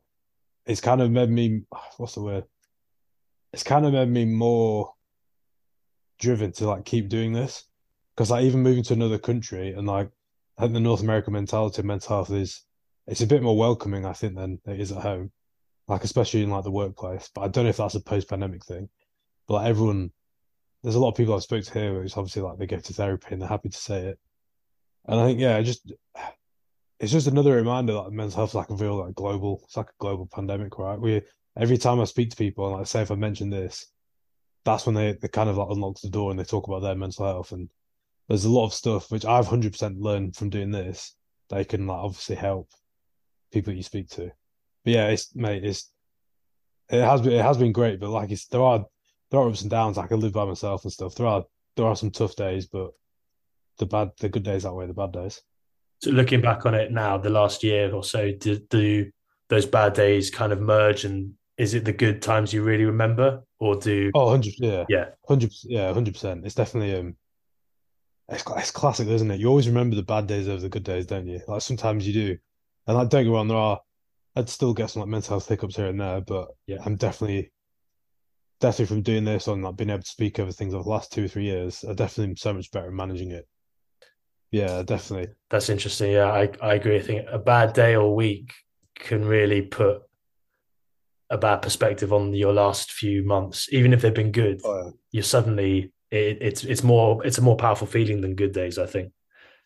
[0.66, 1.62] it's kind of made me.
[1.96, 2.44] What's the word?
[3.54, 4.92] It's kind of made me more
[6.18, 7.64] driven to like keep doing this
[8.14, 10.10] because like even moving to another country and like
[10.58, 12.64] I think the North American mentality of mental health is
[13.06, 15.30] it's a bit more welcoming, I think, than it is at home.
[15.86, 17.30] Like especially in like the workplace.
[17.32, 18.88] But I don't know if that's a post pandemic thing.
[19.46, 20.10] But like everyone
[20.82, 22.92] there's a lot of people I've spoke to here who's obviously like they go to
[22.92, 24.18] therapy and they're happy to say it.
[25.06, 25.92] And I think, yeah, just
[26.98, 29.90] it's just another reminder that mental health is like a real like global it's like
[29.90, 30.98] a global pandemic, right?
[30.98, 31.22] We
[31.58, 33.86] every time I speak to people and like say if I mention this,
[34.64, 36.94] that's when they, they kind of like unlocks the door and they talk about their
[36.94, 37.70] mental health and
[38.28, 41.14] there's a lot of stuff which I've hundred percent learned from doing this
[41.50, 42.70] they can like obviously help
[43.52, 44.30] people you speak to.
[44.84, 45.90] But yeah, it's mate, it's
[46.90, 48.84] it has been it has been great, but like it's there are
[49.30, 49.98] there are ups and downs.
[49.98, 51.14] I can live by myself and stuff.
[51.14, 51.44] There are
[51.76, 52.90] there are some tough days, but
[53.78, 55.40] the bad the good days outweigh the bad days.
[56.02, 59.10] So looking back on it now, the last year or so, do, do
[59.48, 61.04] those bad days kind of merge?
[61.04, 64.86] And is it the good times you really remember, or do Oh, 100 yeah.
[64.88, 66.44] yeah, 100 yeah, 100%.
[66.46, 67.16] It's definitely um
[68.28, 69.40] it's, it's classic, isn't it?
[69.40, 71.40] You always remember the bad days over the good days, don't you?
[71.46, 72.38] Like sometimes you do.
[72.86, 73.80] And like don't get me wrong, there are
[74.36, 76.78] I'd still get some like mental health hiccups here and there, but Yeah.
[76.84, 77.52] I'm definitely
[78.60, 81.12] definitely from doing this and like being able to speak over things over the last
[81.12, 83.46] two or three years, I definitely am so much better at managing it.
[84.50, 85.34] Yeah, definitely.
[85.50, 86.12] That's interesting.
[86.12, 86.96] Yeah, I, I agree.
[86.96, 88.52] I think a bad day or week
[88.96, 90.02] can really put
[91.30, 94.60] a bad perspective on your last few months, even if they've been good.
[94.64, 98.78] Oh, You're suddenly it, it's it's more it's a more powerful feeling than good days.
[98.78, 99.12] I think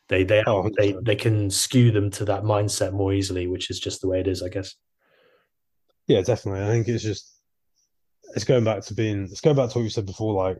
[0.09, 3.81] they they Oh, they they can skew them to that mindset more easily, which is
[3.81, 4.75] just the way it is, I guess.
[6.07, 6.63] yeah, definitely.
[6.65, 7.35] I think it's just
[8.35, 10.35] it's going back to being it's going back to what you said before.
[10.35, 10.59] Like,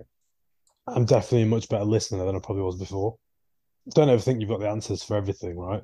[0.87, 3.17] I'm definitely a much better listener than I probably was before.
[3.91, 5.83] Don't ever think you've got the answers for everything, right?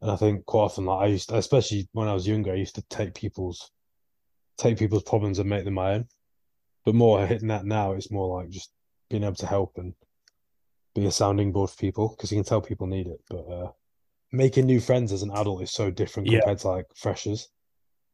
[0.00, 2.56] And I think quite often, like I used, to, especially when I was younger, I
[2.56, 3.70] used to take people's
[4.58, 6.08] take people's problems and make them my own.
[6.84, 8.70] But more hitting that now, it's more like just
[9.10, 9.94] being able to help and
[10.94, 13.20] be a sounding board for people because you can tell people need it.
[13.28, 13.70] But uh,
[14.32, 16.40] making new friends as an adult is so different Yeah.
[16.40, 17.48] compared to like freshers.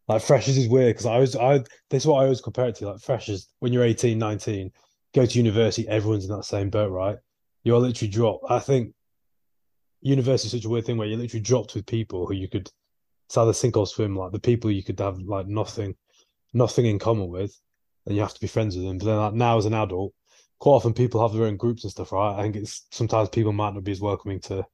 [0.06, 1.58] Like freshers is weird because I was I
[1.90, 2.90] this is what I always compare it to.
[2.90, 4.70] Like freshers, when you're 18, 19,
[5.14, 7.16] go to university, everyone's in that same boat, right?
[7.62, 8.44] You're literally dropped.
[8.50, 8.92] I think
[10.02, 12.68] university is such a weird thing where you're literally dropped with people who you could
[13.26, 15.94] it's either sink or swim, like the people you could have like nothing,
[16.54, 17.54] nothing in common with,
[18.06, 18.98] and you have to be friends with them.
[18.98, 20.14] But then like, now as an adult,
[20.58, 22.38] quite often people have their own groups and stuff, right?
[22.38, 24.64] I think it's sometimes people might not be as welcoming to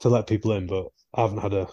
[0.00, 1.68] to let people in, but I haven't had a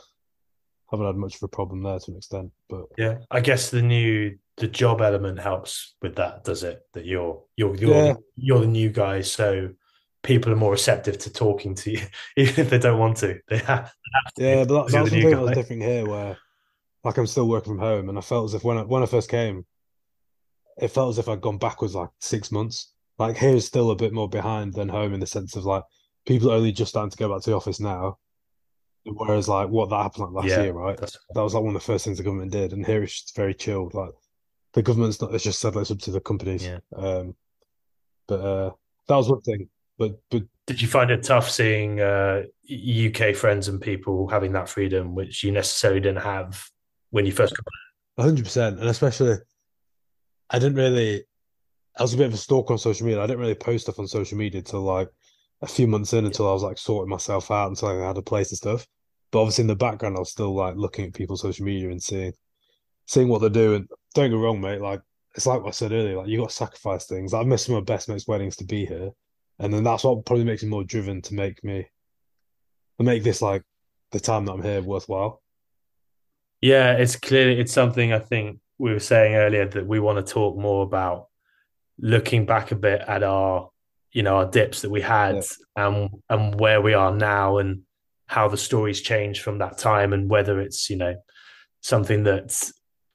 [0.92, 2.52] haven't had much of a problem there to an extent.
[2.70, 6.82] But Yeah, I guess the new the job element helps with that, does it?
[6.94, 8.14] That you're you're you're Yeah.
[8.36, 9.70] you're the new guy, so
[10.24, 12.02] people are more receptive to talking to you,
[12.38, 13.40] even if they don't want to.
[13.48, 13.92] They have.
[14.04, 15.56] they have to yeah, but that, that's the thing that was guy.
[15.56, 16.38] different here, where
[17.04, 19.08] like I'm still working from home, and I felt as if when I, when I
[19.08, 19.66] first came,
[20.78, 22.94] it felt as if I'd gone backwards like six months.
[23.18, 25.84] Like here is still a bit more behind than home in the sense of like
[26.26, 28.18] people are only just starting to go back to the office now,
[29.06, 30.98] whereas like what that happened like last Yeah, year, right?
[30.98, 33.32] that's That was like one of the first things the government did, and here it's
[33.36, 33.94] very chilled.
[33.94, 34.12] Like
[34.74, 36.64] the government's not, it's just said it's up to the companies.
[36.64, 36.80] Yeah.
[36.96, 37.36] Um,
[38.28, 38.72] but uh,
[39.08, 39.70] that was one thing.
[39.98, 44.70] But but Did you find it tough seeing uh, UK friends and people having that
[44.70, 46.64] freedom, which you necessarily didn't have
[47.12, 47.66] when you first got?
[48.24, 49.38] hundred percent, and especially,
[50.50, 51.24] I didn't really.
[51.98, 53.22] I was a bit of a stalker on social media.
[53.22, 55.10] I didn't really post stuff on social media till like
[55.62, 58.18] a few months in, until I was like sorting myself out, and until I had
[58.18, 58.86] a place and stuff.
[59.32, 62.02] But obviously, in the background, I was still like looking at people's social media and
[62.02, 62.34] seeing,
[63.08, 63.88] seeing what they're doing.
[64.14, 64.82] Don't me wrong, mate.
[64.82, 65.02] Like
[65.36, 66.18] it's like what I said earlier.
[66.18, 67.34] Like you got to sacrifice things.
[67.34, 69.12] I've missed some of my best mates' weddings to be here,
[69.60, 71.88] and then that's what probably makes me more driven to make me,
[73.00, 73.64] make this like
[74.12, 75.42] the time that I'm here worthwhile.
[76.62, 80.34] Yeah, it's clearly it's something I think we were saying earlier that we want to
[80.34, 81.28] talk more about
[82.00, 83.70] looking back a bit at our
[84.12, 85.44] you know our dips that we had
[85.76, 87.84] and and where we are now and
[88.28, 91.16] how the stories changed from that time and whether it's you know
[91.82, 92.72] something that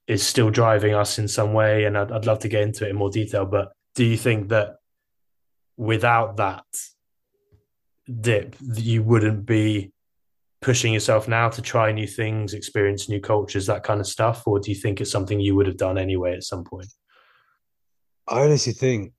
[0.07, 1.85] is still driving us in some way.
[1.85, 4.49] And I'd, I'd love to get into it in more detail but do you think
[4.49, 4.77] that
[5.77, 6.65] without that
[8.21, 9.93] dip you wouldn't be
[10.67, 14.59] pushing yourself now to try new things experience new cultures that kind of stuff or
[14.59, 16.93] do you think it's something you would have done anyway at some point
[18.29, 19.13] I honestly think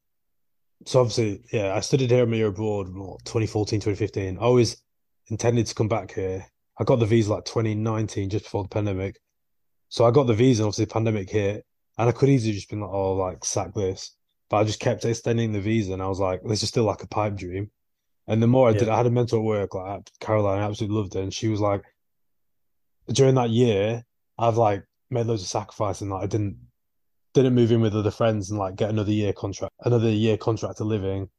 [0.85, 1.01] so.
[1.01, 4.37] Obviously, yeah, I studied here my year abroad, what, 2014, 2015.
[4.37, 4.81] I always
[5.27, 6.45] intended to come back here.
[6.79, 9.19] I got the visa like 2019, just before the pandemic.
[9.89, 11.65] So I got the visa, obviously, the pandemic hit,
[11.97, 14.15] and I could easily just been like, oh, like, sack this.
[14.49, 17.03] But I just kept extending the visa, and I was like, this is still like
[17.03, 17.71] a pipe dream.
[18.27, 18.95] And the more I did, Yeah.
[18.95, 21.21] I had a mentor at work, like Caroline, I absolutely loved her.
[21.21, 21.83] And she was like,
[23.11, 24.03] during that year,
[24.37, 26.57] I've like made loads of sacrifice and like I didn't
[27.33, 30.81] didn't move in with other friends and like get another year contract, another year contract
[30.81, 31.29] of living.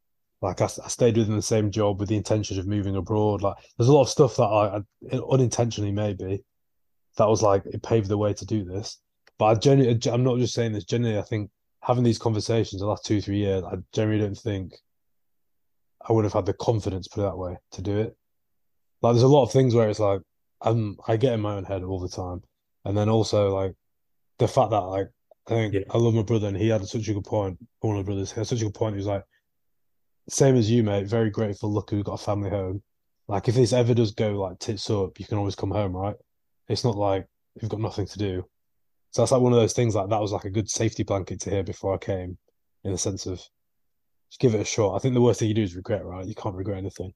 [0.41, 3.43] Like I, I stayed within the same job with the intention of moving abroad.
[3.43, 4.79] Like there's a lot of stuff that I,
[5.13, 6.45] I unintentionally maybe
[7.17, 8.99] that was like it paved the way to do this.
[9.39, 10.85] But I generally, I'm not just saying this.
[10.85, 11.51] Generally, I think
[11.83, 14.73] having these conversations the last two three years, I generally don't think
[16.09, 18.17] I would have had the confidence, put it that way, to do it.
[19.03, 20.21] Like there's a lot of things where it's like
[20.61, 22.43] I'm I get in my own head all the time,
[22.85, 23.75] and then also like
[24.39, 25.09] the fact that like
[25.47, 25.81] I think Yeah.
[25.91, 27.59] I love my brother, and he had such a good point.
[27.81, 28.95] One of my brothers he had such a good point.
[28.95, 29.25] He was like,
[30.29, 31.07] same as you, mate.
[31.07, 31.73] Very grateful.
[31.73, 32.83] Lucky we've got a family home.
[33.29, 36.17] Like if this ever does go like tits up, you can always come home, right?
[36.69, 37.27] It's not like
[37.61, 38.45] you've got nothing to do.
[39.11, 39.95] So that's like one of those things.
[39.95, 42.39] Like that was like a good safety blanket to hear before I came,
[42.85, 43.41] in the sense of
[44.31, 44.95] just give it a shot.
[44.95, 46.27] I think the worst thing you do is regret, right?
[46.27, 47.13] You can't regret anything.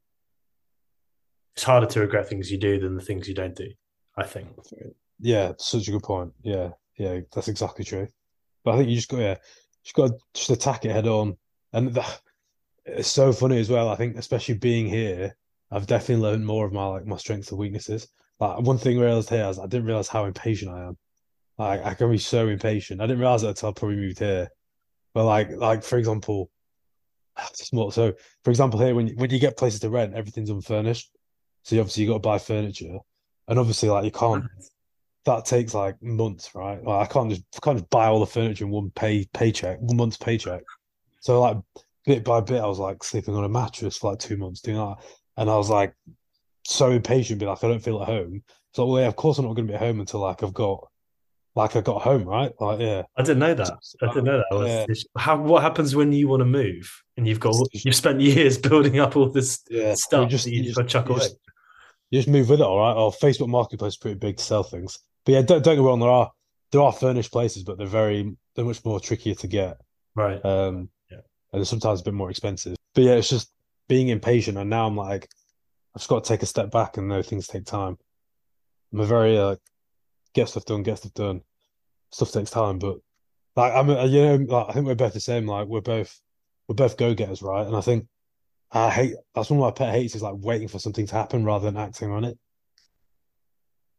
[1.55, 3.69] it's harder to regret things you do than the things you don't do
[4.17, 4.49] i think
[5.21, 6.33] Yeah, such a good point.
[6.43, 8.09] Yeah, yeah, that's exactly true.
[8.65, 9.37] But I think you just got yeah,
[9.85, 11.37] just got to just attack it head on.
[11.73, 12.05] And the,
[12.87, 13.89] it's so funny as well.
[13.89, 15.37] I think especially being here,
[15.71, 18.09] I've definitely learned more of my like my strengths and weaknesses.
[18.41, 20.99] Like one thing I realized here is I didn't realize how impatient I am.
[21.59, 23.01] Like I can be so impatient.
[23.01, 24.49] I didn't realize that until I probably moved here.
[25.15, 26.51] But like like for example,
[27.55, 27.91] small.
[27.91, 28.13] So
[28.45, 31.11] for example, here when you, when you get places to rent, everything's unfurnished.
[31.65, 32.99] So you obviously you got to buy furniture,
[33.49, 34.45] and obviously like you can't
[35.25, 36.83] that takes like months, right?
[36.83, 39.79] Like I can't just I can't just buy all the furniture in one pay paycheck,
[39.81, 40.63] one month's paycheck.
[41.21, 41.59] So like
[42.05, 44.79] bit by bit, I was like sleeping on a mattress for like two months doing
[44.79, 44.97] that,
[45.37, 45.95] and I was like
[46.65, 48.43] so impatient, be like, I don't feel at home.
[48.75, 50.55] So well, yeah, of course I'm not going to be at home until like I've
[50.55, 50.89] got
[51.55, 52.53] like I got home, right?
[52.61, 53.73] Like yeah, I didn't know that.
[54.03, 54.87] I didn't know that.
[54.89, 54.95] Yeah.
[55.17, 58.99] How what happens when you want to move and you've got you've spent years building
[58.99, 59.95] up all this yeah.
[59.95, 61.25] stuff You just that you you just just, got to chuck you away?
[61.25, 61.37] just,
[62.11, 62.95] you just move with it, all right.
[62.95, 65.87] Or Facebook Marketplace is pretty big to sell things, but yeah, don't don't get me
[65.87, 66.01] wrong.
[66.01, 66.31] There are
[66.71, 69.79] there are furnished places, but they're very they're much more trickier to get.
[70.15, 70.43] Right.
[70.45, 71.19] Um, Yeah.
[71.53, 72.77] and they're sometimes a bit more expensive.
[72.95, 73.51] But yeah, it's just
[73.89, 74.59] being impatient.
[74.59, 75.29] And now I'm like,
[75.95, 77.97] I've just got to take a step back and know things take time.
[78.93, 79.57] I'm a very uh,
[80.35, 81.43] get stuff done, get stuff done.
[82.11, 82.99] Stuff takes time, but
[83.57, 85.47] like I'm, a, you know, like, I think we're both the same.
[85.47, 86.21] Like we're both,
[86.69, 87.67] we're both go getters, right?
[87.67, 88.07] And I think
[88.71, 91.45] I hate that's one of my pet hates is like waiting for something to happen
[91.45, 92.39] rather than acting on it.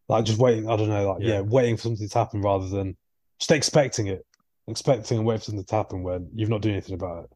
[0.09, 1.35] Like just waiting, I don't know, like Yeah.
[1.35, 2.97] yeah, waiting for something to happen rather than
[3.39, 4.25] just expecting it,
[4.67, 7.31] expecting and waiting for something to happen when you've not doing anything about it.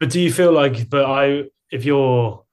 [0.00, 2.45] But do you feel like, but I, if you're,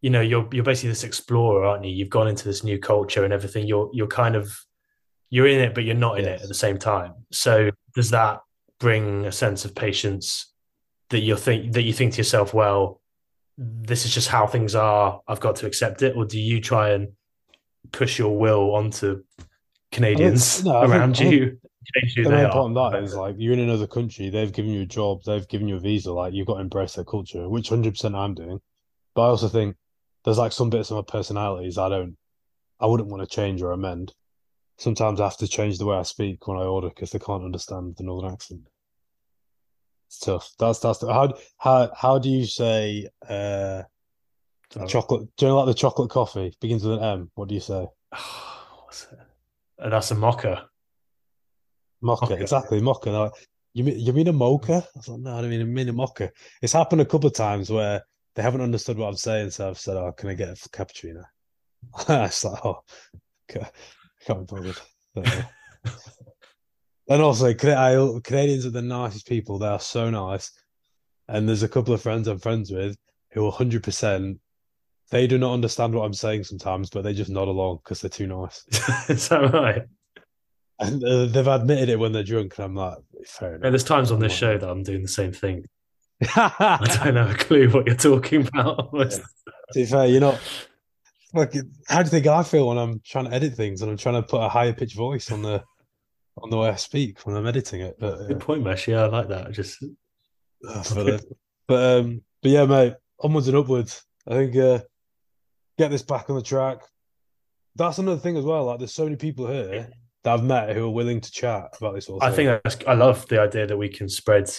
[0.00, 1.90] you know, you're you're basically this explorer, aren't you?
[1.90, 3.66] You've gone into this new culture and everything.
[3.66, 4.56] You're you're kind of
[5.30, 7.14] you're in it, but you're not in it at the same time.
[7.32, 8.40] So does that
[8.78, 10.52] bring a sense of patience
[11.10, 13.00] that you think that you think to yourself, well,
[13.56, 15.20] this is just how things are.
[15.26, 17.08] I've got to accept it, or do you try and
[17.92, 19.24] push your will onto
[19.90, 21.58] Canadians no, I think- around I think you?
[22.16, 22.52] The main are?
[22.52, 25.48] part of that is like you're in another country, they've given you a job, they've
[25.48, 28.60] given you a visa, like you've got to embrace their culture, which 100% I'm doing.
[29.14, 29.74] But I also think
[30.28, 32.14] there's like some bits of my personalities I don't,
[32.78, 34.12] I wouldn't want to change or amend.
[34.76, 37.44] Sometimes I have to change the way I speak when I order because they can't
[37.44, 38.68] understand the northern accent.
[40.08, 40.50] It's tough.
[40.58, 43.84] That's that's the, how how how do you say uh
[44.86, 45.30] chocolate?
[45.38, 47.30] Do you know like the chocolate coffee begins with an M?
[47.34, 47.86] What do you say?
[48.84, 49.18] What's it?
[49.78, 50.68] And that's a mocha.
[52.02, 52.42] Mocha, Mocha.
[52.42, 53.10] exactly, mocha.
[53.10, 53.32] Like,
[53.72, 54.86] you mean you mean a mocha?
[54.94, 56.30] I was like, no, I don't mean I mean a mocha.
[56.60, 58.02] It's happened a couple of times where
[58.38, 61.24] they haven't understood what I'm saying, so I've said, "Oh, can I get a cappuccino?"
[62.08, 62.84] it's like, oh,
[63.48, 63.70] ca-
[64.24, 64.80] can't be bothered.
[67.10, 69.58] And also, Canadians are the nicest people.
[69.58, 70.52] They are so nice.
[71.26, 72.98] And there's a couple of friends I'm friends with
[73.32, 74.38] who are 100%.
[75.10, 78.10] They do not understand what I'm saying sometimes, but they just nod along because they're
[78.10, 78.62] too nice.
[79.08, 79.84] is that right?
[80.78, 83.72] And uh, they've admitted it when they're drunk, and I'm like, fair And enough.
[83.72, 85.64] there's times on this show that I'm doing the same thing.
[86.36, 88.88] I don't have a clue what you're talking about.
[88.92, 89.20] almost.
[89.20, 89.24] To
[89.74, 90.40] be fair, you're not.
[91.34, 91.54] Like,
[91.86, 94.16] how do you think I feel when I'm trying to edit things and I'm trying
[94.16, 95.62] to put a higher pitch voice on the
[96.40, 97.96] on the way I speak when I'm editing it?
[98.00, 98.88] But, Good point, Mesh.
[98.88, 99.52] Yeah, I like that.
[99.52, 99.82] Just
[100.66, 101.24] uh, but,
[101.66, 104.02] but um, but yeah, mate, onwards and upwards.
[104.26, 104.80] I think uh,
[105.78, 106.78] get this back on the track.
[107.76, 108.64] That's another thing as well.
[108.64, 109.88] Like, there's so many people here
[110.24, 112.94] that I've met who are willing to chat about this whole I think that's, I
[112.94, 114.50] love the idea that we can spread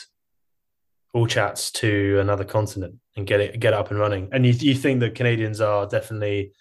[1.13, 4.29] all chats to another continent and get it get it up and running.
[4.31, 6.51] And you you think that Canadians are definitely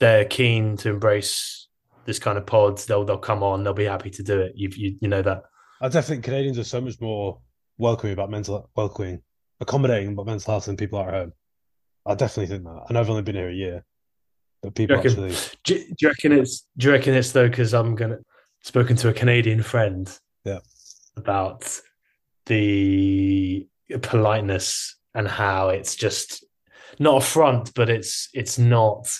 [0.00, 1.68] they're keen to embrace
[2.04, 2.86] this kind of pods.
[2.86, 3.62] They'll they'll come on.
[3.64, 4.52] They'll be happy to do it.
[4.56, 5.42] You you, you know that.
[5.80, 7.40] I definitely think Canadians are so much more
[7.78, 9.22] welcoming about mental welcoming,
[9.60, 11.32] accommodating about mental health than people are at home.
[12.06, 12.84] I definitely think that.
[12.88, 13.84] And I've only been here a year,
[14.62, 15.36] but people reckon- actually.
[15.64, 18.18] Do, you- do you reckon it's do you reckon it's though because I'm gonna
[18.62, 20.10] spoken to a Canadian friend
[20.44, 20.58] Yeah.
[21.16, 21.80] about
[22.46, 23.66] the
[24.02, 26.44] politeness and how it's just
[26.98, 29.12] not a front, but it's it's not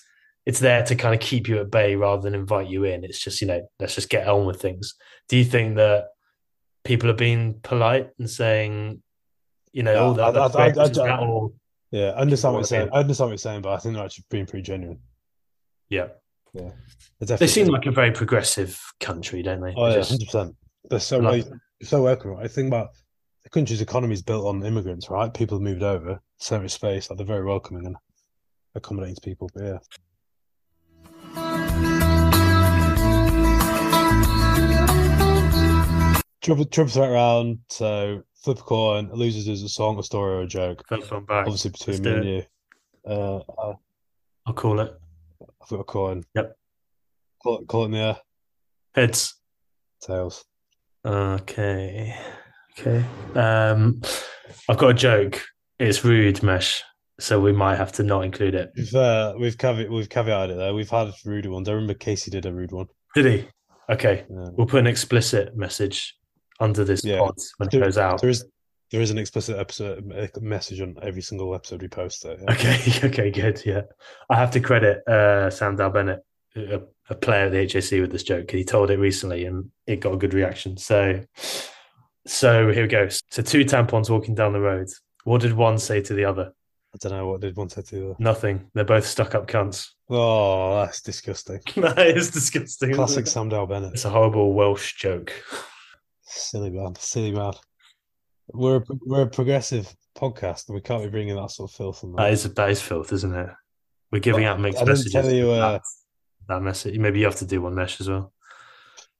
[0.47, 3.03] it's there to kind of keep you at bay rather than invite you in.
[3.03, 4.95] It's just, you know, let's just get on with things.
[5.29, 6.09] Do you think that
[6.85, 9.03] people are being polite and saying,
[9.73, 11.53] you know, Yeah, all that, I- I- I- I- that or
[11.91, 12.91] Yeah, I understand what you're saying.
[12.93, 15.01] I understand what you're saying, but I think they're actually being pretty genuine.
[15.89, 16.09] yeah.
[16.53, 19.73] They're They seem like a very progressive country, don't they?
[19.77, 20.57] Oh yeah, hundred percent.
[20.91, 21.47] They're so Like-
[21.83, 22.39] so welcoming.
[22.39, 22.91] I think about
[23.55, 25.33] country's economy is built on immigrants, right?
[25.33, 27.09] People have moved over, so much space.
[27.09, 27.97] Like they're very welcoming and
[28.75, 29.49] accommodating to people.
[29.55, 29.79] But yeah,
[36.43, 37.59] triple triple threat round.
[37.69, 39.11] So flip a coin.
[39.13, 40.83] Losers is a song, a story, or a joke.
[40.89, 41.47] First one back.
[41.47, 42.43] Obviously between Let's me and you.
[43.07, 43.79] Uh, I-
[44.47, 44.93] I'll call it.
[45.63, 46.23] I've got a coin.
[46.35, 46.57] Yep.
[47.43, 48.17] Call it, call it in the air.
[48.95, 49.37] Heads.
[50.03, 50.45] Tails.
[51.07, 52.15] Okay.
[52.79, 53.05] Okay.
[53.35, 54.01] Um,
[54.69, 55.43] I've got a joke.
[55.79, 56.83] It's rude, Mesh.
[57.21, 58.73] So we might have to not include it.
[58.77, 60.75] We've uh, we've caveat we've caveated it there.
[60.75, 61.69] We've had rude ones.
[61.69, 62.87] I remember Casey did a rude one.
[63.15, 63.49] Did he?
[63.89, 64.25] Okay.
[64.29, 64.49] Yeah.
[64.53, 66.17] We'll put an explicit message
[66.59, 67.19] under this Yeah.
[67.19, 68.21] pod when it goes out.
[68.21, 68.45] There is
[68.91, 70.05] there is an explicit episode
[70.41, 72.25] message on every single episode we post.
[72.25, 72.37] There.
[72.41, 72.53] yeah.
[72.53, 72.81] Okay.
[73.09, 73.31] Okay.
[73.31, 73.63] Good.
[73.65, 73.83] Yeah.
[74.29, 76.21] I have to credit uh, Sam Dal Bennett
[76.57, 78.51] a, a player at the HAC with this joke.
[78.51, 80.77] He told it recently, and it got a good reaction.
[80.77, 81.21] So,
[82.27, 83.09] so here we go.
[83.31, 84.89] So two tampons walking down the road.
[85.25, 86.53] What did one say to the other?
[86.95, 88.17] I don't know what did one say to the other.
[88.19, 88.71] Nothing.
[88.75, 89.89] They're both stuck up cunts.
[90.09, 91.61] Oh, that's disgusting.
[91.77, 92.95] that is disgusting.
[92.95, 93.27] Classic?
[93.27, 93.95] Sam Dal Bennett.
[93.95, 95.33] It's a horrible Welsh joke.
[96.23, 97.53] Silly man, silly man.
[98.53, 102.05] We're a, we're a progressive podcast, and we can't be bringing that sort of filth
[102.05, 103.49] on That is that is filth, isn't it?
[104.13, 105.13] We're giving out mixed I didn't messages.
[105.13, 105.83] tell you, uh, that,
[106.49, 106.99] that message.
[106.99, 108.33] Maybe you have to do one mesh as well.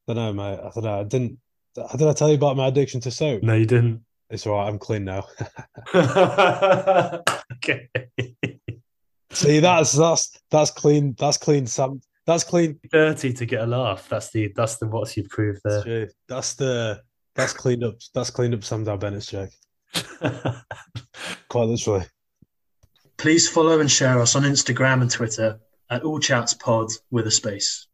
[0.09, 0.61] I don't know, mate.
[0.61, 1.01] I don't know.
[1.01, 1.39] I didn't.
[1.75, 3.43] Did I tell you about my addiction to soap?
[3.43, 4.05] No, you didn't.
[4.31, 4.69] It's all right.
[4.69, 5.27] I'm clean now.
[7.55, 7.89] okay.
[9.33, 11.15] See, that's that's that's clean.
[11.19, 11.67] That's clean.
[11.67, 12.01] Sam.
[12.27, 12.79] That's clean.
[12.91, 14.09] Dirty to get a laugh.
[14.09, 15.83] That's the that's the what's you proved there.
[15.83, 16.09] True.
[16.29, 17.03] That's the
[17.35, 17.97] that's cleaned up.
[18.15, 19.51] That's cleaned up Sam Dal Bennett's joke.
[21.49, 22.07] Quite literally.
[23.17, 25.61] Please follow and share us on Instagram and Twitter
[25.91, 27.87] at All Chats Pod with a space.